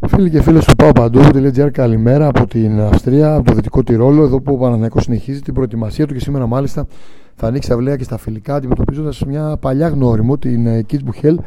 Φίλοι 0.00 0.30
και 0.30 0.42
φίλες 0.42 0.64
του 0.64 0.76
Πάω 0.76 0.92
Παντού.gr 0.92 1.70
καλημέρα 1.72 2.26
από 2.26 2.46
την 2.46 2.80
Αυστρία, 2.80 3.34
από 3.34 3.44
το 3.44 3.54
Δυτικό 3.54 3.82
Τυρόλο, 3.82 4.22
εδώ 4.22 4.40
που 4.40 4.52
ο 4.54 4.56
Παναναναϊκός 4.56 5.02
συνεχίζει 5.02 5.40
την 5.40 5.54
προετοιμασία 5.54 6.06
του 6.06 6.14
και 6.14 6.20
σήμερα 6.20 6.46
μάλιστα 6.46 6.86
θα 7.34 7.46
ανοίξει 7.46 7.72
αυλαία 7.72 7.96
και 7.96 8.04
στα 8.04 8.18
φιλικά 8.18 8.54
αντιμετωπίζοντας 8.54 9.24
μια 9.24 9.56
παλιά 9.60 9.88
γνώριμο, 9.88 10.38
την 10.38 10.86
Κίτσμπουχελ, 10.86 11.38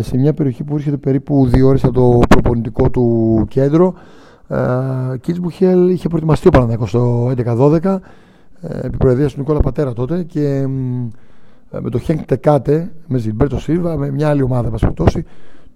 σε 0.00 0.18
μια 0.18 0.32
περιοχή 0.34 0.64
που 0.64 0.72
βρίσκεται 0.72 0.96
περίπου 0.96 1.46
δύο 1.46 1.68
ώρες 1.68 1.84
από 1.84 1.92
το 1.92 2.20
προπονητικό 2.28 2.90
του 2.90 3.46
κέντρο. 3.48 3.94
Κίτσμπουχελ 5.20 5.88
είχε 5.88 6.08
προετοιμαστεί 6.08 6.48
ο 6.48 6.50
Παναναναϊκός 6.50 6.90
το 6.90 7.30
11-12 7.82 7.98
επί 8.82 8.96
προεδρίας 8.96 9.32
του 9.32 9.38
Νικόλα 9.38 9.60
Πατέρα 9.60 9.92
τότε 9.92 10.22
και 10.22 10.66
με 11.80 11.90
το 11.90 11.98
Χένκ 11.98 12.24
Τεκάτε, 12.24 12.92
με 13.06 13.18
Ζιλμπέρτο 13.18 13.58
Σίλβα, 13.58 13.96
με 13.96 14.10
μια 14.10 14.28
άλλη 14.28 14.42
ομάδα, 14.42 14.70
εν 14.82 14.94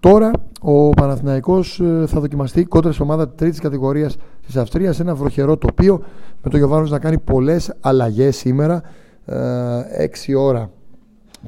Τώρα 0.06 0.30
ο 0.60 0.88
Παναθηναϊκός 0.90 1.80
ε, 1.80 2.04
θα 2.06 2.20
δοκιμαστεί 2.20 2.64
κόντρα 2.64 2.92
σε 2.92 3.02
ομάδα 3.02 3.28
τρίτης 3.28 3.60
κατηγορίας 3.60 4.16
της 4.46 4.56
Αυστρίας 4.56 4.96
σε 4.96 5.02
ένα 5.02 5.14
βροχερό 5.14 5.56
τοπίο 5.56 6.02
με 6.42 6.50
τον 6.50 6.58
Γιωβάνος 6.58 6.90
να 6.90 6.98
κάνει 6.98 7.18
πολλές 7.18 7.72
αλλαγές 7.80 8.36
σήμερα. 8.36 8.82
6 8.82 8.82
ε, 10.26 10.34
ώρα 10.36 10.70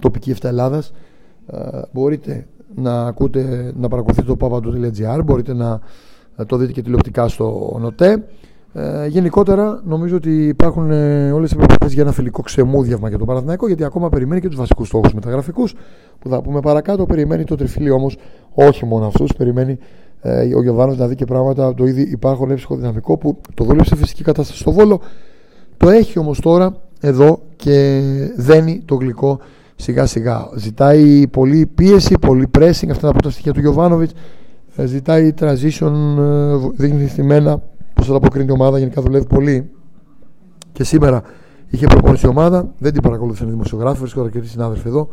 τοπική 0.00 0.34
7 0.40 0.44
Ελλάδας. 0.44 0.92
Ε, 1.46 1.80
μπορείτε 1.92 2.46
να 2.74 3.06
ακούτε, 3.06 3.72
να 3.76 3.88
παρακολουθείτε 3.88 4.34
το 4.34 4.46
papadou.gr, 4.46 5.20
μπορείτε 5.24 5.54
να 5.54 5.80
το 6.46 6.56
δείτε 6.56 6.72
και 6.72 6.82
τηλεοπτικά 6.82 7.28
στο 7.28 7.76
ΝΟΤΕ. 7.80 8.24
Ε, 8.72 9.06
γενικότερα 9.06 9.82
νομίζω 9.84 10.16
ότι 10.16 10.46
υπάρχουν 10.46 10.90
ε, 10.90 11.32
όλες 11.32 11.50
οι 11.50 11.56
προποθέσει 11.56 11.94
για 11.94 12.02
ένα 12.02 12.12
φιλικό 12.12 12.42
ξεμούδιαμα 12.42 13.08
για 13.08 13.18
τον 13.18 13.26
Παναθηναϊκό 13.26 13.66
γιατί 13.66 13.84
ακόμα 13.84 14.08
περιμένει 14.08 14.40
και 14.40 14.48
τους 14.48 14.56
βασικούς 14.56 14.88
στόχους 14.88 15.12
μεταγραφικούς 15.14 15.74
που 16.18 16.28
θα 16.28 16.42
πούμε 16.42 16.60
παρακάτω. 16.60 17.06
Περιμένει 17.06 17.44
το 17.44 17.56
τριφύλι 17.56 17.90
όμως 17.90 18.16
όχι 18.54 18.84
μόνο 18.84 19.06
αυτούς. 19.06 19.32
Περιμένει 19.36 19.78
ε, 20.20 20.54
ο 20.54 20.62
Γιωβάνος 20.62 20.98
να 20.98 21.06
δει 21.06 21.14
και 21.14 21.24
πράγματα 21.24 21.74
το 21.74 21.86
ήδη 21.86 22.02
υπάρχον 22.02 22.54
ψυχοδυναμικό 22.54 23.16
που 23.16 23.40
το 23.54 23.64
δούλεψε 23.64 23.96
φυσική 23.96 24.22
κατάσταση 24.22 24.60
στο 24.60 24.72
βόλο. 24.72 25.00
Το 25.76 25.88
έχει 25.88 26.18
όμως 26.18 26.40
τώρα 26.40 26.76
εδώ 27.00 27.40
και 27.56 28.00
δένει 28.36 28.82
το 28.84 28.94
γλυκό 28.94 29.38
σιγά 29.76 30.06
σιγά. 30.06 30.48
Ζητάει 30.56 31.26
πολύ 31.28 31.66
πίεση, 31.66 32.14
πολύ 32.20 32.46
pressing. 32.58 32.88
Αυτά 32.90 33.08
είναι 33.08 33.20
τα 33.22 33.30
στοιχεία 33.30 33.52
του 33.52 33.60
Γιωβάνοβιτς. 33.60 34.12
Ε, 34.76 34.86
ζητάει 34.86 35.34
transition, 35.40 35.92
ε, 36.18 36.56
δείχνει 36.76 37.24
μένα 37.24 37.62
πώ 37.98 38.04
θα 38.04 38.16
αποκρίνει 38.16 38.46
η 38.48 38.52
ομάδα. 38.52 38.78
Γενικά 38.78 39.02
δουλεύει 39.02 39.26
πολύ. 39.26 39.70
Και 40.72 40.84
σήμερα 40.84 41.22
είχε 41.68 41.86
προπόνηση 41.86 42.26
η 42.26 42.28
ομάδα. 42.28 42.72
Δεν 42.78 42.92
την 42.92 43.02
παρακολούθησαν 43.02 43.48
οι 43.48 43.50
δημοσιογράφοι, 43.50 43.98
βρίσκονται 43.98 44.26
αρκετοί 44.26 44.48
συνάδελφοι 44.48 44.88
εδώ. 44.88 45.08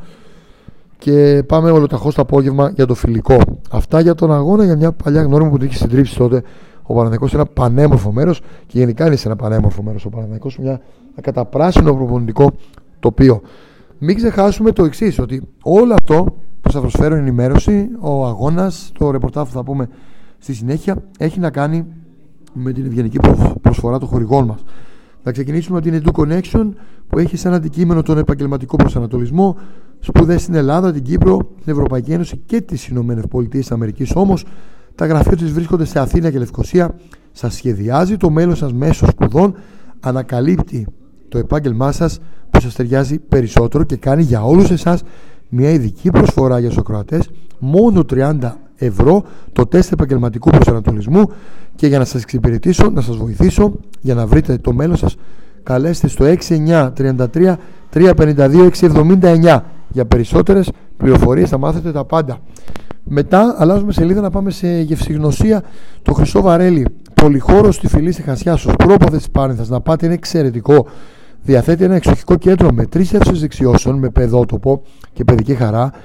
Και 0.97 1.44
πάμε 1.47 1.72
ολοταχώς 1.72 2.16
το 2.16 2.22
απόγευμα 2.22 2.69
για 2.69 2.86
το 2.86 2.94
φιλικό. 2.94 3.38
Αυτά 3.72 4.00
για 4.00 4.16
τον 4.16 4.33
αγώνα, 4.33 4.63
για 4.63 4.75
μια 4.75 4.91
παλιά 4.91 5.22
γνώμη 5.22 5.50
που 5.50 5.58
την 5.58 5.67
είχε 5.67 5.78
συντρίψει 5.78 6.17
τότε 6.17 6.44
ο 6.81 6.94
Παναθηναϊκός 6.94 7.30
σε 7.30 7.36
ένα 7.36 7.45
πανέμορφο 7.45 8.11
μέρος 8.11 8.41
και 8.67 8.80
γενικά 8.80 9.06
είναι 9.06 9.16
σε 9.16 9.28
ένα 9.28 9.36
πανέμορφο 9.36 9.83
μέρος 9.83 10.06
ο 10.06 10.09
Παναθηναϊκός, 10.09 10.58
μια 10.58 10.81
καταπράσινο 11.22 11.95
προπονητικό 11.95 12.52
τοπίο. 13.00 13.41
Μην 13.97 14.16
ξεχάσουμε 14.16 14.72
το 14.72 14.83
εξής, 14.83 15.19
ότι 15.19 15.41
όλο 15.63 15.94
αυτό 15.94 16.36
που 16.61 16.72
θα 16.72 16.80
προσφέρω 16.80 17.16
ενημέρωση, 17.16 17.88
ο 18.00 18.25
αγώνας, 18.25 18.91
το 18.97 19.11
ρεπορτάζ 19.11 19.47
που 19.47 19.53
θα 19.53 19.63
πούμε 19.63 19.89
στη 20.38 20.53
συνέχεια, 20.53 21.03
έχει 21.17 21.39
να 21.39 21.50
κάνει 21.50 21.86
με 22.56 22.72
την 22.72 22.86
ευγενική 22.86 23.20
προσφορά 23.61 24.00
των 24.00 24.08
χορηγών 24.08 24.45
μας. 24.45 24.64
Θα 25.23 25.31
ξεκινήσουμε 25.31 25.78
από 25.78 25.89
την 25.89 26.02
Edu 26.03 26.22
Connection 26.22 26.70
που 27.08 27.20
έχει 27.20 27.38
σαν 27.38 27.53
αντικείμενο 27.53 28.02
τον 28.02 28.17
επαγγελματικό 28.17 28.75
προσανατολισμό, 28.75 29.56
σπουδές 30.00 30.42
στην 30.42 30.56
Ελλάδα, 30.56 30.92
την 30.92 31.03
Κύπρο, 31.03 31.38
την 31.38 31.73
Ευρωπαϊκή 31.73 32.12
Ένωση 32.12 32.42
και 32.45 32.62
τις 32.62 32.88
Ηνωμένες 32.88 33.23
Πολιτείες 33.30 33.72
Αμερικής. 33.72 34.16
Όμως 34.16 34.45
τα 34.95 35.06
γραφεία 35.06 35.36
τη 35.38 35.45
βρίσκονται 35.45 35.86
σε 35.86 36.00
Αθήνα 36.00 36.31
και 36.31 36.39
Λευκοσία. 36.39 36.95
Σας 37.31 37.53
σχεδιάζει 37.53 38.17
το 38.17 38.30
μέλλον 38.30 38.56
σας 38.56 38.73
μέσω 38.73 39.06
σπουδών, 39.06 39.56
ανακαλύπτει 40.00 40.88
το 41.30 41.38
επάγγελμά 41.38 41.92
σας 41.92 42.19
που 42.50 42.62
σας 42.62 42.75
ταιριάζει 42.75 43.19
περισσότερο 43.19 43.84
και 43.84 43.96
κάνει 43.96 44.24
για 44.24 44.44
όλους 44.44 44.72
εσάς 44.72 45.03
μια 45.50 45.69
ειδική 45.69 46.09
προσφορά 46.09 46.59
για 46.59 46.69
του 46.69 46.80
ακροατές 46.80 47.30
μόνο 47.59 48.06
30 48.09 48.57
ευρώ 48.78 49.24
το 49.53 49.66
τεστ 49.66 49.91
επαγγελματικού 49.91 50.50
προσανατολισμού 50.50 51.30
και 51.75 51.88
για 51.88 52.00
να 52.00 52.06
σας 52.06 52.22
εξυπηρετήσω, 52.22 52.90
να 52.90 53.02
σας 53.02 53.18
βοηθήσω 53.18 53.74
για 54.02 54.16
να 54.16 54.28
βρείτε 54.28 54.58
το 54.58 54.74
μέλλον 54.74 54.96
σας 54.97 55.16
καλέστε 55.63 56.08
στο 56.08 56.25
6933 56.25 57.56
352 57.94 58.69
679 58.80 59.59
για 59.88 60.06
περισσότερες 60.06 60.72
πληροφορίες 60.97 61.50
θα 61.50 61.58
μάθετε 61.58 61.91
τα 61.91 62.06
πάντα. 62.06 62.40
Μετά 63.03 63.56
αλλάζουμε 63.58 63.91
σελίδα 63.91 64.22
να 64.22 64.30
πάμε 64.30 64.52
σε 64.52 64.81
γευσηγνωσία. 64.81 65.63
Το 66.02 66.13
Χρυσό 66.13 66.42
Βαρέλι 66.42 66.86
πολυχώρο 67.13 67.72
στη 67.72 67.88
φυλή 67.88 68.12
στη 68.12 68.22
Χασιά 68.22 68.56
στους 68.56 68.74
πρόποδες 68.75 69.18
της 69.18 69.30
Πάρνηθας. 69.30 69.69
Να 69.69 69.81
πάτε 69.81 70.06
είναι 70.06 70.13
εξαιρετικό. 70.16 70.88
Διαθέτει 71.42 71.84
ένα 71.84 71.96
εξοχικό 71.96 72.36
κέντρο 72.36 72.72
με 72.72 72.86
τρεις 72.86 73.13
αίθουσες 73.13 73.40
δεξιώσεων 73.40 74.00
με 74.00 74.09
παιδότοπο 74.09 74.81
και 75.13 75.24
παιδική 75.24 75.56
χαρά. 75.56 75.92
ε, 75.94 75.97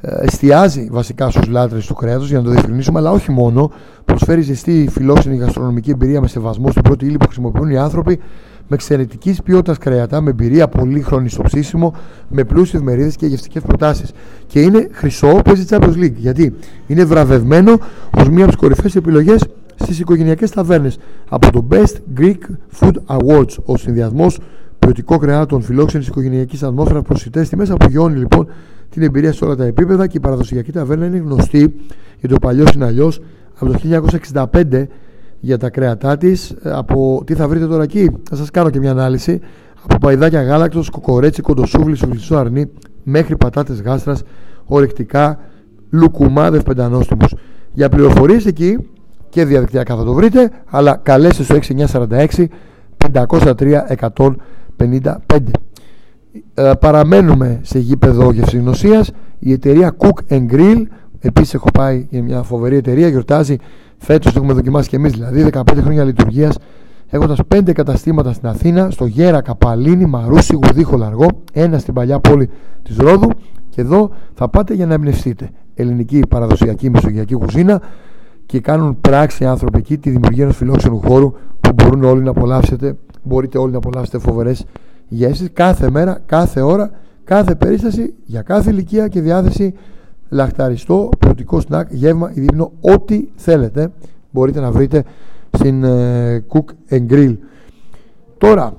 εστιάζει 0.00 0.88
βασικά 0.90 1.30
στους 1.30 1.46
λάτρες 1.46 1.86
του 1.86 1.94
κρέατος 1.94 2.28
για 2.28 2.38
να 2.38 2.44
το 2.44 2.50
διευκρινίσουμε, 2.50 2.98
αλλά 2.98 3.10
όχι 3.10 3.30
μόνο. 3.30 3.70
Προσφέρει 4.04 4.40
ζεστή 4.40 4.88
φιλόξενη 4.90 5.36
γαστρονομική 5.36 5.90
εμπειρία 5.90 6.20
με 6.20 6.28
σεβασμό 6.28 6.70
στην 6.70 6.82
πρώτη 6.82 7.06
ύλη 7.06 7.16
που 7.16 7.24
χρησιμοποιούν 7.24 7.70
οι 7.70 7.78
άνθρωποι, 7.78 8.18
με 8.68 8.74
εξαιρετικής 8.74 9.42
ποιότητας 9.42 9.78
κρέατα, 9.78 10.20
με 10.20 10.30
εμπειρία 10.30 10.68
πολύχρονη 10.68 11.28
στο 11.28 11.42
ψήσιμο, 11.42 11.94
με 12.28 12.44
πλούσιες 12.44 12.82
μερίδες 12.82 13.16
και 13.16 13.26
γευστικές 13.26 13.62
προτάσεις. 13.62 14.12
Και 14.46 14.60
είναι 14.60 14.88
χρυσό, 14.92 15.40
παίζει 15.44 15.64
Champions 15.68 15.96
League. 15.96 16.16
Γιατί 16.16 16.54
είναι 16.86 17.04
βραβευμένο 17.04 17.78
ως 18.18 18.28
μία 18.28 18.44
από 18.44 18.52
τις 18.52 18.56
κορυφαίε 18.56 18.98
επιλογές 18.98 19.46
στις 19.74 19.98
οικογενειακές 19.98 20.50
ταβέρνες. 20.50 20.98
Από 21.28 21.52
το 21.52 21.66
Best 21.70 22.20
Greek 22.20 22.38
Food 22.80 23.16
Awards, 23.16 23.54
ο 23.64 23.76
συνδυασμός 23.76 24.38
ποιοτικό 24.88 25.18
κρεάτων 25.18 25.62
φιλόξενης 25.62 26.06
οικογενειακής 26.06 26.62
ατμόσφαιρας 26.62 27.02
προσιτέ 27.02 27.42
τιμέ 27.42 27.66
απογειώνει 27.68 28.18
λοιπόν 28.18 28.48
την 28.90 29.02
εμπειρία 29.02 29.32
σε 29.32 29.44
όλα 29.44 29.54
τα 29.56 29.64
επίπεδα 29.64 30.06
και 30.06 30.16
η 30.16 30.20
παραδοσιακή 30.20 30.72
ταβέρνα 30.72 31.06
είναι 31.06 31.16
γνωστή 31.16 31.74
γιατί 32.20 32.34
ο 32.34 32.38
παλιός 32.40 32.72
είναι 32.72 32.84
αλλιώς 32.84 33.20
από 33.58 33.72
το 33.72 33.78
1965 34.62 34.84
για 35.40 35.58
τα 35.58 35.70
κρέατά 35.70 36.16
της. 36.16 36.54
Από 36.62 37.22
τι 37.26 37.34
θα 37.34 37.48
βρείτε 37.48 37.66
τώρα 37.66 37.82
εκεί, 37.82 38.10
θα 38.30 38.36
σας 38.36 38.50
κάνω 38.50 38.70
και 38.70 38.78
μια 38.78 38.90
ανάλυση. 38.90 39.40
Από 39.82 39.98
παϊδάκια 39.98 40.42
γάλακτος, 40.42 40.90
κοκορέτσι, 40.90 41.42
κοντοσούβλι, 41.42 41.96
σουβλισό 41.96 42.36
αρνί 42.36 42.70
μέχρι 43.02 43.36
πατάτες 43.36 43.82
γάστρας, 43.82 44.22
ορεκτικά, 44.64 45.38
λουκουμάδε 45.90 46.60
πεντανόστιμου. 46.60 47.26
Για 47.72 47.88
πληροφορίες 47.88 48.46
εκεί 48.46 48.78
και 49.28 49.44
διαδικτυακά 49.44 49.96
θα 49.96 50.04
το 50.04 50.12
βρείτε, 50.12 50.50
αλλά 50.70 51.00
καλέστε 51.02 51.42
στο 51.42 51.54
6946 51.54 52.46
503 53.12 53.84
155. 54.78 55.14
Ε, 56.54 56.72
παραμένουμε 56.80 57.60
σε 57.62 57.78
γήπεδο 57.78 58.32
γευσηγνωσία. 58.32 59.04
Η 59.38 59.52
εταιρεία 59.52 59.96
Cook 59.98 60.32
and 60.32 60.46
Grill, 60.50 60.82
επίσης 61.20 61.54
έχω 61.54 61.70
πάει 61.70 62.06
για 62.10 62.22
μια 62.22 62.42
φοβερή 62.42 62.76
εταιρεία, 62.76 63.08
γιορτάζει 63.08 63.56
φέτος, 63.98 64.32
το 64.32 64.38
έχουμε 64.38 64.52
δοκιμάσει 64.52 64.88
και 64.88 64.96
εμείς 64.96 65.12
δηλαδή, 65.12 65.42
15 65.52 65.62
χρόνια 65.82 66.04
λειτουργίας, 66.04 66.58
έχοντας 67.08 67.38
5 67.48 67.72
καταστήματα 67.72 68.32
στην 68.32 68.48
Αθήνα, 68.48 68.90
στο 68.90 69.06
Γέρα, 69.06 69.40
Καπαλίνη, 69.40 70.06
Μαρούσι, 70.06 70.54
Γουδί, 70.54 70.82
Χολαργό, 70.82 71.28
ένα 71.52 71.78
στην 71.78 71.94
παλιά 71.94 72.18
πόλη 72.18 72.48
της 72.82 72.96
Ρόδου. 72.96 73.30
Και 73.68 73.80
εδώ 73.80 74.10
θα 74.34 74.48
πάτε 74.48 74.74
για 74.74 74.86
να 74.86 74.94
εμπνευστείτε. 74.94 75.50
Ελληνική 75.74 76.22
παραδοσιακή 76.28 76.90
μεσογειακή 76.90 77.34
κουζίνα 77.34 77.82
και 78.46 78.60
κάνουν 78.60 79.00
πράξη 79.00 79.44
άνθρωποι 79.44 79.78
εκεί 79.78 79.98
τη 79.98 80.10
δημιουργία 80.10 80.42
ενός 80.42 80.56
φιλόξενου 80.56 81.00
χώρου 81.00 81.32
που 81.68 81.84
μπορούν 81.84 82.04
όλοι 82.04 82.22
να 82.22 82.30
απολαύσετε, 82.30 82.96
μπορείτε 83.22 83.58
όλοι 83.58 83.72
να 83.72 83.78
απολαύσετε 83.78 84.18
φοβερές 84.18 84.64
γεύσεις 85.08 85.48
κάθε 85.52 85.90
μέρα, 85.90 86.20
κάθε 86.26 86.60
ώρα, 86.60 86.90
κάθε 87.24 87.54
περίσταση, 87.54 88.14
για 88.24 88.42
κάθε 88.42 88.70
ηλικία 88.70 89.08
και 89.08 89.20
διάθεση 89.20 89.74
λαχταριστό, 90.28 91.08
ποιοτικό 91.18 91.60
σνακ, 91.60 91.88
γεύμα 91.90 92.30
ή 92.34 92.40
δείπνο, 92.40 92.72
ό,τι 92.80 93.28
θέλετε 93.36 93.90
μπορείτε 94.30 94.60
να 94.60 94.70
βρείτε 94.70 95.04
στην 95.50 95.84
ε, 95.84 96.44
Cook 96.48 96.94
and 96.94 97.06
Grill. 97.10 97.36
Τώρα, 98.38 98.76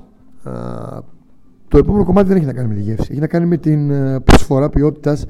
το 1.68 1.78
επόμενο 1.78 2.04
κομμάτι 2.04 2.28
δεν 2.28 2.36
έχει 2.36 2.46
να 2.46 2.52
κάνει 2.52 2.68
με 2.68 2.74
τη 2.74 2.80
γεύση, 2.80 3.08
έχει 3.10 3.20
να 3.20 3.26
κάνει 3.26 3.46
με 3.46 3.56
την 3.56 3.90
ε, 3.90 4.20
προσφορά 4.20 4.68
ποιότητας 4.68 5.26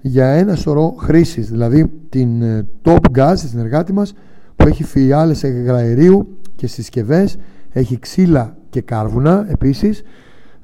για 0.00 0.26
ένα 0.26 0.54
σωρό 0.54 0.94
χρήσει. 0.98 1.40
Δηλαδή 1.40 1.90
την 2.08 2.42
ε, 2.42 2.66
Top 2.82 3.18
Gas, 3.18 3.32
τη 3.34 3.48
συνεργάτη 3.48 3.92
μας, 3.92 4.14
που 4.56 4.66
έχει 4.68 4.84
φιάλες 4.84 5.44
εγγραερίου 5.44 6.38
και 6.56 6.66
συσκευές, 6.66 7.36
έχει 7.72 7.98
ξύλα 7.98 8.56
και 8.70 8.80
κάρβουνα 8.80 9.46
επίσης 9.48 10.02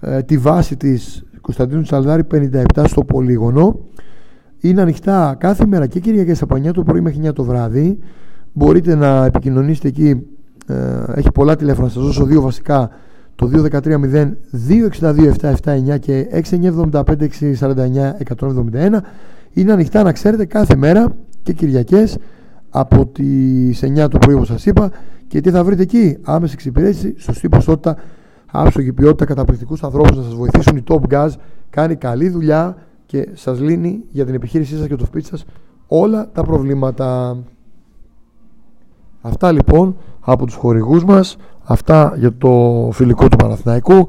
ε, 0.01 0.23
τη 0.23 0.39
βάση 0.39 0.77
της 0.77 1.25
Κωνσταντίνου 1.41 1.83
Τσαλδάρη 1.83 2.23
57 2.35 2.85
στο 2.87 3.05
Πολύγωνο. 3.05 3.79
Είναι 4.61 4.81
ανοιχτά 4.81 5.37
κάθε 5.39 5.67
μέρα 5.67 5.87
και 5.87 6.01
Κυριακές 6.01 6.43
από 6.43 6.57
9 6.57 6.73
το 6.73 6.83
πρωί 6.83 7.01
μέχρι 7.01 7.21
9 7.25 7.33
το 7.35 7.45
βράδυ. 7.45 7.99
Μπορείτε 8.53 8.95
να 8.95 9.25
επικοινωνήσετε 9.25 9.89
εκεί 9.89 10.27
ε, 10.67 10.75
έχει 11.15 11.31
πολλά 11.31 11.57
τηλέφωνα 11.57 11.89
σας 11.89 12.03
δώσω 12.03 12.25
δύο 12.25 12.41
βασικά. 12.41 12.91
Το 13.35 13.51
213 13.71 14.33
262 15.01 15.33
779 15.41 15.99
και 16.01 16.27
6975 16.51 17.03
649 17.03 18.13
171 18.39 18.99
είναι 19.53 19.73
ανοιχτά 19.73 20.03
να 20.03 20.13
ξέρετε 20.13 20.45
κάθε 20.45 20.77
μέρα 20.77 21.15
και 21.43 21.53
Κυριακές 21.53 22.17
από 22.71 23.07
τις 23.07 23.85
9 23.85 24.09
το 24.11 24.19
πρωί 24.19 24.35
όπως 24.35 24.47
σας 24.47 24.67
είπα 24.67 24.91
και 25.33 25.41
τι 25.41 25.51
θα 25.51 25.65
βρείτε 25.65 25.83
εκεί; 25.83 26.19
Άμεση 26.23 26.53
εξυπηρέτηση, 26.55 27.15
σωστή 27.19 27.49
ποσότητα 27.49 27.97
άψογη 28.51 28.93
ποιότητα, 28.93 29.25
καταπληκτικούς 29.25 29.83
ανθρώπους 29.83 30.17
να 30.17 30.23
σας 30.23 30.35
βοηθήσουν 30.35 30.77
η 30.77 30.83
Top 30.89 31.01
Gas 31.11 31.29
κάνει 31.71 31.97
καλή 31.97 32.29
δουλειά 32.29 32.77
και 33.07 33.29
σας 33.33 33.61
λύνει 33.61 34.03
για 34.11 34.25
την 34.25 34.35
επιχείρησή 34.35 34.77
σας 34.77 34.87
και 34.87 34.97
το 34.97 35.05
σπίτι 35.05 35.27
σας 35.27 35.45
όλα 35.87 36.31
τα 36.33 36.43
προβλήματα 36.43 37.37
αυτά 39.21 39.53
λοιπόν 39.53 39.97
από 40.21 40.47
τους 40.47 40.55
χορηγούς 40.55 41.05
μας 41.05 41.37
αυτά 41.65 42.15
για 42.19 42.37
το 42.37 42.89
φιλικό 42.93 43.29
του 43.29 43.37
Παναθηναϊκού 43.37 44.09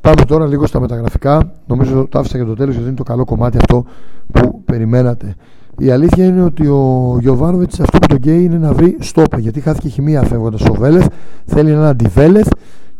Πάμε 0.00 0.24
τώρα 0.24 0.46
λίγο 0.46 0.66
στα 0.66 0.80
μεταγραφικά. 0.80 1.52
Νομίζω 1.66 2.06
το 2.08 2.18
άφησα 2.18 2.36
για 2.36 2.46
το 2.46 2.54
τέλος 2.54 2.72
γιατί 2.72 2.88
είναι 2.88 2.96
το 2.96 3.02
καλό 3.02 3.24
κομμάτι 3.24 3.56
αυτό 3.56 3.84
που 4.32 4.62
περιμένατε. 4.64 5.34
Η 5.82 5.90
αλήθεια 5.90 6.24
είναι 6.24 6.42
ότι 6.42 6.66
ο 6.66 7.16
Γιωβάνοβιτς 7.20 7.80
αυτό 7.80 7.98
που 7.98 8.06
τον 8.06 8.18
καίει 8.18 8.44
είναι 8.44 8.58
να 8.58 8.72
βρει 8.72 8.96
στόπα 9.00 9.38
γιατί 9.38 9.60
χάθηκε 9.60 9.88
χημεία 9.88 10.22
φεύγοντας 10.22 10.62
ο 10.62 10.74
Βέλεθ. 10.74 11.06
Θέλει 11.44 11.70
ένα 11.70 11.88
αντιβέλεθ 11.88 12.48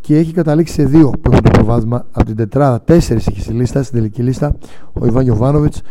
και 0.00 0.16
έχει 0.16 0.32
καταλήξει 0.32 0.72
σε 0.72 0.84
δύο 0.84 1.10
που 1.10 1.30
έχουν 1.30 1.42
το 1.42 1.50
προβάδισμα 1.50 2.06
από 2.12 2.26
την 2.26 2.36
τετράδα. 2.36 2.80
Τέσσερις 2.80 3.26
έχει 3.26 3.40
στη 3.40 3.52
λίστα, 3.52 3.82
στην 3.82 3.98
τελική 3.98 4.22
λίστα 4.22 4.54
ο 4.92 5.06
Ιβάν 5.06 5.22
Γιωβάνοβιτς. 5.22 5.82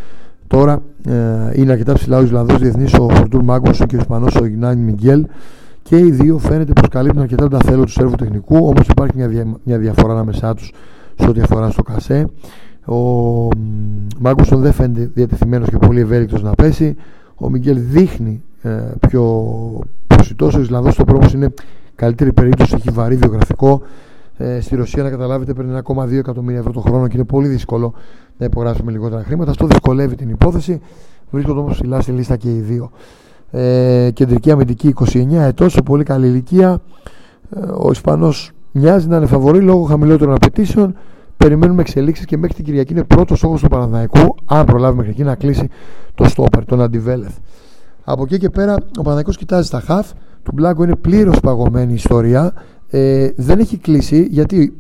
Τώρα 0.47 0.81
ε, 1.07 1.13
είναι 1.53 1.71
αρκετά 1.71 1.93
ψηλά 1.93 2.17
ο 2.17 2.21
Ισλανδός 2.21 2.59
διεθνής, 2.59 2.93
ο 2.93 3.09
Φορτούρ 3.09 3.43
Μάγκος 3.43 3.83
και 3.87 3.95
ο 3.95 3.99
Ισπανός 3.99 4.35
ο 4.35 4.45
Ιγνάνι 4.45 4.81
Μιγγέλ. 4.81 5.25
Και 5.83 5.97
οι 5.97 6.11
δύο 6.11 6.37
φαίνεται 6.37 6.73
πως 6.73 6.87
καλύπτουν 6.87 7.21
αρκετά 7.21 7.47
τα 7.47 7.59
θέλω 7.59 7.83
του 7.83 7.91
Σέρβου 7.91 8.15
τεχνικού, 8.15 8.57
όμως 8.57 8.87
υπάρχει 8.87 9.13
μια, 9.15 9.27
δια, 9.27 9.45
μια 9.63 9.77
διαφορά 9.77 10.13
ανάμεσά 10.13 10.53
τους 10.53 10.71
σε 11.15 11.27
ό,τι 11.29 11.41
αφορά 11.41 11.69
στο 11.69 11.83
κασέ. 11.83 12.25
Ο 12.89 13.47
Μάγκουσον 14.19 14.61
δεν 14.61 14.73
φαίνεται 14.73 15.11
διατεθειμένος 15.13 15.69
και 15.69 15.77
πολύ 15.77 15.99
ευέλικτος 15.99 16.43
να 16.43 16.51
πέσει. 16.51 16.95
Ο 17.35 17.49
Μιγγέλ 17.49 17.77
δείχνει 17.79 18.43
ε, 18.61 18.69
πιο 19.07 19.43
προσιτός. 20.07 20.55
Ο 20.55 20.59
Ισλανδός 20.59 20.95
το 20.95 21.03
πρώτο 21.03 21.27
είναι 21.33 21.53
καλύτερη 21.95 22.33
περίπτωση, 22.33 22.75
έχει 22.75 22.89
βαρύ 22.89 23.15
βιογραφικό. 23.15 23.81
Ε, 24.37 24.59
στη 24.59 24.75
Ρωσία, 24.75 25.03
να 25.03 25.09
καταλάβετε, 25.09 25.53
παίρνει 25.53 25.79
1,2 25.83 26.11
εκατομμύρια 26.11 26.59
ευρώ 26.59 26.71
το 26.71 26.79
χρόνο 26.79 27.07
και 27.07 27.15
είναι 27.15 27.25
πολύ 27.25 27.47
δύσκολο 27.47 27.93
να 28.37 28.45
υπογράψει 28.45 28.83
με 28.83 28.91
λιγότερα 28.91 29.23
χρήματα. 29.23 29.51
Αυτό 29.51 29.67
δυσκολεύει 29.67 30.15
την 30.15 30.29
υπόθεση. 30.29 30.81
Βρίσκονται 31.31 31.59
όμως 31.59 31.73
ψηλά 31.73 32.01
στη 32.01 32.11
λίστα 32.11 32.35
και 32.35 32.49
οι 32.49 32.59
δύο. 32.59 32.91
Ε, 33.51 34.09
κεντρική 34.13 34.51
αμυντική 34.51 34.93
29 35.13 35.31
ετών, 35.31 35.69
σε 35.69 35.81
πολύ 35.81 36.03
καλή 36.03 36.27
ηλικία. 36.27 36.81
Ε, 37.55 37.59
ο 37.59 37.91
Ισπανός 37.91 38.51
μοιάζει 38.71 39.07
να 39.07 39.17
είναι 39.17 39.25
φαβορή 39.25 39.59
λόγω 39.59 39.83
χαμηλότερων 39.83 40.33
απαιτήσεων. 40.33 40.95
Περιμένουμε 41.43 41.81
εξελίξεις 41.81 42.25
και 42.25 42.37
μέχρι 42.37 42.55
την 42.55 42.65
Κυριακή 42.65 42.91
είναι 42.91 43.03
πρώτος 43.03 43.37
στόχος 43.37 43.61
του 43.61 43.67
Παναναναϊκού. 43.67 44.35
Αν 44.45 44.65
προλάβει 44.65 44.97
μέχρι 44.97 45.11
εκεί 45.11 45.23
να 45.23 45.35
κλείσει 45.35 45.69
το 46.15 46.23
στόπερ, 46.23 46.65
τον 46.65 46.81
Αντιβέλεθ. 46.81 47.37
Από 48.03 48.23
εκεί 48.23 48.37
και 48.37 48.49
πέρα, 48.49 48.73
ο 48.73 48.91
Παναναναϊκός 48.91 49.37
κοιτάζει 49.37 49.67
στα 49.67 49.79
χαφ. 49.79 50.11
Του 50.43 50.51
Μπλάγκο 50.53 50.83
είναι 50.83 50.95
πλήρως 50.95 51.39
παγωμένη 51.39 51.91
η 51.91 51.95
ιστορία. 51.95 52.53
Ε, 52.89 53.29
δεν 53.35 53.59
έχει 53.59 53.77
κλείσει 53.77 54.27
γιατί 54.31 54.77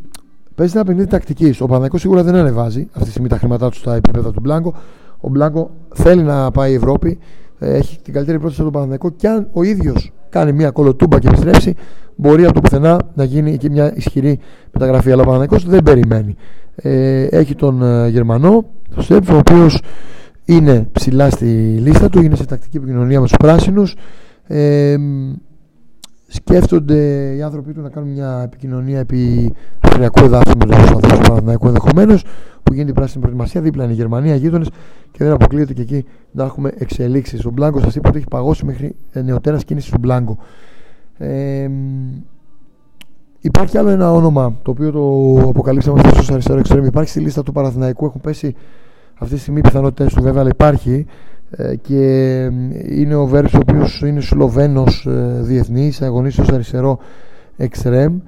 παίζει 0.55 0.75
ένα 0.75 0.85
παιχνίδι 0.85 1.07
τακτική. 1.07 1.49
Ο 1.59 1.65
Παναναναϊκός 1.65 2.01
σίγουρα 2.01 2.23
δεν 2.23 2.35
ανεβάζει 2.35 2.87
αυτή 2.91 3.03
τη 3.03 3.09
στιγμή 3.09 3.27
τα 3.27 3.37
χρήματά 3.37 3.69
του 3.69 3.77
στα 3.77 3.95
επίπεδα 3.95 4.31
του 4.31 4.39
Μπλάγκο. 4.39 4.73
Ο 5.19 5.29
Μπλάγκο 5.29 5.71
θέλει 5.93 6.23
να 6.23 6.51
πάει 6.51 6.71
η 6.71 6.75
Ευρώπη. 6.75 7.19
Ε, 7.59 7.73
έχει 7.73 7.99
την 8.01 8.13
καλύτερη 8.13 8.39
πρόταση 8.39 8.61
του 8.61 8.71
Παναναναϊκού 8.71 9.15
και 9.15 9.27
αν 9.27 9.49
ο 9.53 9.63
ίδιος 9.63 10.11
κάνει 10.29 10.51
μια 10.51 10.71
κολοτούμπα 10.71 11.19
και 11.19 11.27
επιστρέψει, 11.27 11.75
μπορεί 12.15 12.45
από 12.45 12.53
το 12.53 12.61
πουθενά 12.61 12.99
να 13.13 13.23
γίνει 13.23 13.57
και 13.57 13.69
μια 13.69 13.93
ισχυρή 13.95 14.39
μεταγραφή. 14.71 15.11
Αλλά 15.11 15.21
ο 15.21 15.25
Παναθηναϊκός 15.25 15.65
δεν 15.65 15.83
περιμένει. 15.83 16.35
Ε, 16.75 17.23
έχει 17.23 17.55
τον 17.55 17.83
ε, 17.83 18.07
Γερμανό, 18.07 18.65
τον 18.95 19.03
Στέπ, 19.03 19.29
ο 19.29 19.37
οποίος 19.37 19.81
είναι 20.45 20.87
ψηλά 20.91 21.29
στη 21.29 21.45
λίστα 21.81 22.09
του, 22.09 22.21
είναι 22.21 22.35
σε 22.35 22.45
τακτική 22.45 22.77
επικοινωνία 22.77 23.19
με 23.19 23.27
τους 23.27 23.37
πράσινους. 23.37 23.95
Ε, 24.47 24.95
σκέφτονται 26.31 27.31
οι 27.35 27.41
άνθρωποι 27.41 27.73
του 27.73 27.81
να 27.81 27.89
κάνουν 27.89 28.09
μια 28.09 28.41
επικοινωνία 28.45 28.99
επί 28.99 29.53
αυστριακού 29.79 30.23
εδάφου 30.23 30.57
με 30.57 30.65
τους 30.65 30.77
ανθρώπους 30.77 31.17
του 31.17 31.21
Παναθηναϊκού 31.27 31.67
ενδεχομένως, 31.67 32.23
που 32.63 32.73
γίνεται 32.73 32.91
η 32.91 32.93
πράσινη 32.93 33.21
προετοιμασία. 33.21 33.61
Δίπλα 33.61 33.83
είναι 33.83 33.93
η 33.93 33.95
Γερμανία, 33.95 34.35
γείτονες 34.35 34.69
και 35.11 35.23
δεν 35.23 35.31
αποκλείεται 35.33 35.73
και 35.73 35.81
εκεί 35.81 36.05
να 36.31 36.43
έχουμε 36.43 36.71
εξελίξεις. 36.77 37.45
Ο 37.45 37.49
Μπλάνκος 37.49 37.81
σας 37.81 37.95
είπα 37.95 38.09
ότι 38.09 38.17
έχει 38.17 38.27
παγώσει 38.29 38.65
μέχρι 38.65 38.95
νεοτέρας 39.23 39.63
κίνησης 39.63 39.91
του 39.91 39.97
Μπλάνκο. 39.99 40.37
Ε, 41.17 41.69
υπάρχει 43.39 43.77
άλλο 43.77 43.89
ένα 43.89 44.11
όνομα 44.11 44.55
το 44.61 44.71
οποίο 44.71 44.91
το 44.91 45.49
αποκαλύψαμε 45.49 46.01
χθε 46.01 46.21
στο 46.21 46.33
αριστερό 46.33 46.59
εξτρέμ. 46.59 46.85
Υπάρχει 46.85 47.09
στη 47.09 47.19
λίστα 47.19 47.43
του 47.43 47.51
Παραθυναϊκού. 47.51 48.05
Έχουν 48.05 48.21
πέσει 48.21 48.55
αυτή 49.19 49.33
τη 49.33 49.39
στιγμή 49.39 49.61
πιθανότητες 49.61 50.13
του 50.13 50.21
βέβαια, 50.21 50.41
αλλά 50.41 50.49
υπάρχει. 50.49 51.05
Ε, 51.51 51.75
και 51.75 52.43
είναι 52.89 53.15
ο 53.15 53.25
Βέρμπ, 53.25 53.47
ο 53.53 53.57
οποίος 53.61 54.01
είναι 54.01 54.21
Σλοβαίνο 54.21 54.83
ε, 55.05 55.41
διεθνής, 55.41 56.01
αγωνίστηκε 56.01 56.45
στο 56.45 56.55
αριστερό 56.55 56.99
εξτρέμ. 57.57 58.19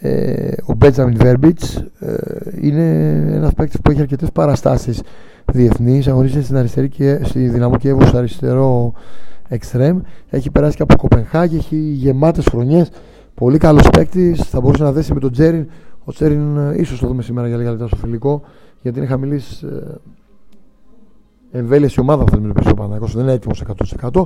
Ε, 0.00 0.52
ο 0.64 0.74
Μπέτζαμιν 0.74 1.16
Βέρμπιτς 1.16 1.76
ε, 1.98 2.14
είναι 2.60 2.84
ένας 3.32 3.54
παίκτης 3.54 3.80
που 3.80 3.90
έχει 3.90 4.00
αρκετές 4.00 4.30
παραστάσεις 4.32 5.02
διεθνή. 5.52 6.02
Αγωνίζεται 6.06 6.42
στην 6.42 6.56
αριστερή 6.56 6.88
και 6.88 7.20
στη 7.22 7.48
δυναμό 7.48 7.76
Κιέβο 7.76 8.16
αριστερό 8.16 8.92
εξτρέμ. 9.48 10.00
Έχει 10.30 10.50
περάσει 10.50 10.76
και 10.76 10.82
από 10.82 10.96
Κοπενχάγη, 10.96 11.56
έχει 11.56 11.76
γεμάτες 11.76 12.46
χρονιές. 12.50 12.90
Πολύ 13.34 13.58
καλός 13.58 13.90
παίκτης. 13.90 14.42
Θα 14.42 14.60
μπορούσε 14.60 14.82
να 14.82 14.92
δέσει 14.92 15.14
με 15.14 15.20
τον 15.20 15.32
Τζέριν. 15.32 15.66
Ο 16.04 16.12
Τζέριν 16.12 16.56
ε, 16.56 16.74
ίσως 16.80 17.00
το 17.00 17.06
δούμε 17.06 17.22
σήμερα 17.22 17.48
για 17.48 17.56
λίγα 17.56 17.70
λεπτά 17.70 17.86
στο 17.86 17.96
φιλικό, 17.96 18.42
γιατί 18.82 18.98
είναι 18.98 19.06
χαμηλής 19.06 19.64
ε, 21.52 21.58
εμβέλεια 21.58 21.88
η 21.96 22.00
ομάδα 22.00 22.24
που 22.24 22.30
θα 22.30 22.70
ο 22.70 22.74
Παναθηναϊκός. 22.74 23.14
Δεν 23.14 23.22
είναι 23.22 23.32
έτοιμος 23.32 23.62
100%. 24.10 24.24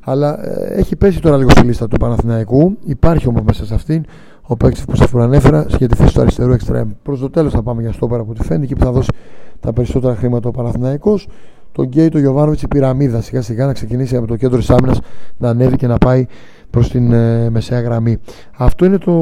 Αλλά 0.00 0.44
ε, 0.44 0.78
έχει 0.78 0.96
πέσει 0.96 1.20
τώρα 1.20 1.36
λίγο 1.36 1.50
στη 1.50 1.62
λίστα 1.62 1.88
του 1.88 1.96
Παναθηναϊκού. 1.96 2.76
Υπάρχει 2.84 3.28
όμως 3.28 3.42
μέσα 3.42 3.66
σε 3.66 3.74
αυτήν 3.74 4.04
ο 4.42 4.56
παίκτης 4.56 4.84
που 4.84 4.96
σα 4.96 5.06
προανέφερα 5.06 5.66
σχετικά 5.68 5.96
θέση 5.96 6.14
του 6.14 6.20
αριστερού 6.20 6.52
εξτρέμ. 6.52 6.90
Προς 7.02 7.20
το 7.20 7.30
τέλος 7.30 7.52
θα 7.52 7.62
πάμε 7.62 7.82
για 7.82 7.92
στόπερα 7.92 8.22
από 8.22 8.30
ό,τι 8.30 8.42
φαίνεται 8.42 8.66
και 8.66 8.74
που 8.74 8.84
θα 8.84 8.92
δώσει 8.92 9.10
τα 9.60 9.72
περισσότερα 9.72 10.14
χρήματα 10.14 10.48
ο 10.48 10.50
Παναθηναϊκός 10.50 11.28
τον 11.72 11.86
Γκέι 11.86 12.08
το 12.08 12.18
Γιωβάνοβιτς 12.18 12.62
η 12.62 12.68
πυραμίδα 12.68 13.20
σιγά 13.20 13.42
σιγά 13.42 13.66
να 13.66 13.72
ξεκινήσει 13.72 14.16
από 14.16 14.26
το 14.26 14.36
κέντρο 14.36 14.58
της 14.58 14.70
άμυνας 14.70 15.00
να 15.38 15.48
ανέβει 15.48 15.76
και 15.76 15.86
να 15.86 15.98
πάει 15.98 16.26
προς 16.70 16.90
την 16.90 17.12
ε, 17.12 17.50
μεσαία 17.50 17.80
γραμμή. 17.80 18.18
Αυτό 18.56 18.84
είναι 18.84 18.98
το 18.98 19.12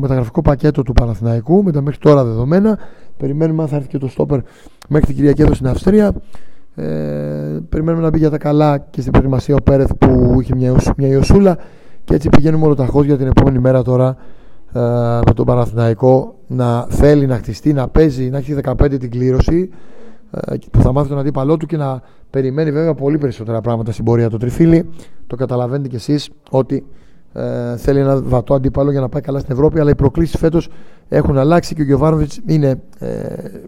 μεταγραφικό 0.00 0.42
πακέτο 0.42 0.82
του 0.82 0.92
Παναθηναϊκού 0.92 1.62
με 1.62 1.72
τα 1.72 1.80
μέχρι 1.80 1.98
τώρα 1.98 2.24
δεδομένα. 2.24 2.78
Περιμένουμε 3.16 3.62
αν 3.62 3.68
θα 3.68 3.76
έρθει 3.76 3.88
και 3.88 3.98
το 3.98 4.08
στόπερ 4.08 4.40
μέχρι 4.88 5.06
την 5.06 5.16
Κυριακή 5.16 5.42
εδώ 5.42 5.54
στην 5.54 5.66
Αυστρία. 5.66 6.12
Ε, 6.76 6.84
περιμένουμε 7.68 8.02
να 8.02 8.10
μπει 8.10 8.18
για 8.18 8.30
τα 8.30 8.38
καλά 8.38 8.78
και 8.78 9.00
στην 9.00 9.12
προετοιμασία 9.12 9.54
ο 9.54 9.62
Πέρεθ 9.62 9.90
που 9.98 10.38
είχε 10.40 10.54
μια, 10.56 10.76
μια 10.96 11.08
ιωσούλα 11.08 11.58
και 12.04 12.14
έτσι 12.14 12.28
πηγαίνουμε 12.28 12.64
όλο 12.64 12.74
τα 12.74 12.88
για 13.04 13.16
την 13.16 13.26
επόμενη 13.26 13.58
μέρα 13.58 13.82
τώρα 13.82 14.16
ε, 14.72 14.80
με 15.26 15.32
τον 15.34 15.46
Παναθηναϊκό 15.46 16.34
να 16.46 16.86
θέλει 16.88 17.26
να 17.26 17.36
χτιστεί, 17.36 17.72
να 17.72 17.88
παίζει, 17.88 18.30
να 18.30 18.38
έχει 18.38 18.56
15 18.62 18.98
την 18.98 19.10
κλήρωση 19.10 19.70
ε, 20.30 20.56
που 20.70 20.80
θα 20.80 20.92
μάθει 20.92 21.08
τον 21.08 21.18
αντίπαλό 21.18 21.56
του 21.56 21.66
και 21.66 21.76
να 21.76 22.02
περιμένει 22.30 22.70
βέβαια 22.70 22.94
πολύ 22.94 23.18
περισσότερα 23.18 23.60
πράγματα 23.60 23.92
στην 23.92 24.04
πορεία 24.04 24.30
του 24.30 24.36
τριφύλι. 24.36 24.90
Το 25.26 25.36
καταλαβαίνετε 25.36 25.88
κι 25.88 25.96
εσείς 25.96 26.30
ότι 26.50 26.86
ε, 27.36 27.76
θέλει 27.76 27.98
ένα 27.98 28.22
βατό 28.22 28.54
αντίπαλο 28.54 28.90
για 28.90 29.00
να 29.00 29.08
πάει 29.08 29.22
καλά 29.22 29.38
στην 29.38 29.52
Ευρώπη, 29.52 29.80
αλλά 29.80 29.90
οι 29.90 29.94
προκλήσεις 29.94 30.38
φέτος 30.38 30.68
έχουν 31.08 31.38
αλλάξει 31.38 31.74
και 31.74 31.82
ο 31.82 31.84
Γιωβάνοβιτς 31.84 32.40
είναι 32.46 32.80
ε, 32.98 33.08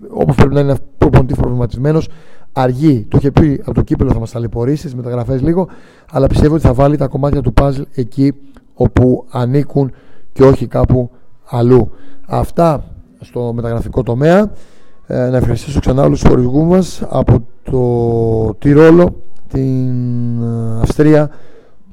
όπω 0.09 0.35
πρέπει 0.35 0.55
να 0.55 0.61
είναι 0.61 0.75
προπονητή 0.99 1.35
προβληματισμένος. 1.35 2.09
Αργεί, 2.53 3.07
το 3.11 3.17
είχε 3.21 3.31
πει 3.31 3.61
από 3.61 3.75
το 3.75 3.83
κύπελο 3.83 4.13
θα 4.13 4.19
μας 4.19 4.31
ταλαιπωρήσεις, 4.31 4.91
τι 4.91 4.97
μεταγραφές 4.97 5.43
λίγο, 5.43 5.69
αλλά 6.11 6.27
πιστεύω 6.27 6.55
ότι 6.55 6.63
θα 6.63 6.73
βάλει 6.73 6.97
τα 6.97 7.07
κομμάτια 7.07 7.41
του 7.41 7.53
παζλ 7.53 7.83
εκεί 7.95 8.33
όπου 8.75 9.25
ανήκουν 9.31 9.93
και 10.33 10.43
όχι 10.43 10.67
κάπου 10.67 11.11
αλλού. 11.45 11.91
Αυτά 12.27 12.85
στο 13.21 13.53
μεταγραφικό 13.53 14.03
τομέα. 14.03 14.51
Ε, 15.07 15.29
να 15.29 15.37
ευχαριστήσω 15.37 15.81
ξανά 15.81 16.03
όλους 16.03 16.21
τους 16.21 16.29
χορηγούς 16.29 16.67
μας 16.67 17.03
από 17.09 17.47
το 17.63 18.55
Τυρόλο, 18.59 19.23
την 19.49 20.43
ε, 20.43 20.81
Αυστρία 20.81 21.31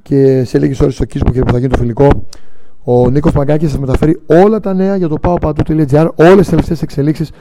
και 0.04 0.44
σε 0.44 0.60
λίγες 0.60 0.80
ώρες 0.80 0.94
στο 0.94 1.06
Κίσπο 1.06 1.32
και 1.32 1.42
που 1.42 1.52
θα 1.52 1.58
γίνει 1.58 1.70
το 1.70 1.78
φιλικό 1.78 2.08
ο 2.84 3.10
Νίκος 3.10 3.32
Παγκάκης 3.32 3.72
θα 3.72 3.80
μεταφέρει 3.80 4.22
όλα 4.26 4.60
τα 4.60 4.74
νέα 4.74 4.96
για 4.96 5.08
το 5.08 5.16
paopatu.gr 5.22 6.08
όλες 6.16 6.38
τις 6.38 6.50
τελευταίες 6.50 6.82
εξελίξεις 6.82 7.32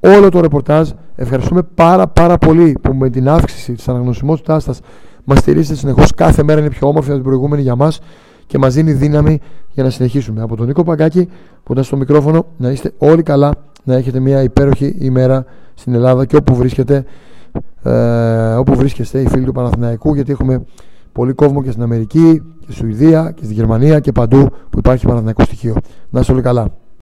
όλο 0.00 0.28
το 0.28 0.40
ρεπορτάζ. 0.40 0.90
Ευχαριστούμε 1.14 1.62
πάρα 1.74 2.06
πάρα 2.08 2.38
πολύ 2.38 2.78
που 2.82 2.94
με 2.94 3.10
την 3.10 3.28
αύξηση 3.28 3.72
της 3.72 3.88
αναγνωσιμότητάς 3.88 4.62
σας 4.62 4.80
μας 5.24 5.38
στηρίζετε 5.38 5.74
συνεχώς. 5.74 6.14
Κάθε 6.14 6.42
μέρα 6.42 6.60
είναι 6.60 6.70
πιο 6.70 6.88
όμορφη 6.88 7.08
από 7.08 7.18
την 7.18 7.28
προηγούμενη 7.28 7.62
για 7.62 7.76
μας 7.76 8.00
και 8.46 8.58
μας 8.58 8.74
δίνει 8.74 8.92
δύναμη 8.92 9.40
για 9.70 9.82
να 9.82 9.90
συνεχίσουμε. 9.90 10.42
Από 10.42 10.56
τον 10.56 10.66
Νίκο 10.66 10.84
Παγκάκη 10.84 11.28
που 11.62 11.72
ήταν 11.72 11.84
στο 11.84 11.96
μικρόφωνο 11.96 12.46
να 12.56 12.70
είστε 12.70 12.92
όλοι 12.98 13.22
καλά 13.22 13.50
να 13.84 13.94
έχετε 13.94 14.20
μια 14.20 14.42
υπέροχη 14.42 14.96
ημέρα 14.98 15.44
στην 15.74 15.94
Ελλάδα 15.94 16.24
και 16.24 16.36
όπου 16.36 16.54
βρίσκεται 16.54 17.04
ε, 17.82 18.54
όπου 18.54 18.74
βρίσκεστε 18.74 19.20
οι 19.20 19.28
φίλοι 19.28 19.44
του 19.44 19.52
Παναθηναϊκού 19.52 20.14
γιατί 20.14 20.32
έχουμε 20.32 20.64
πολύ 21.12 21.32
κόσμο 21.32 21.62
και 21.62 21.70
στην 21.70 21.82
Αμερική 21.82 22.42
και 22.58 22.64
στη 22.64 22.72
Σουηδία 22.72 23.30
και 23.30 23.44
στη 23.44 23.54
Γερμανία 23.54 24.00
και 24.00 24.12
παντού 24.12 24.48
που 24.70 24.78
υπάρχει 24.78 25.06
Παναθηναϊκό 25.06 25.42
στοιχείο. 25.44 25.76
Να 26.10 26.20
είστε 26.20 26.32
όλοι 26.32 26.42
καλά. 26.42 26.81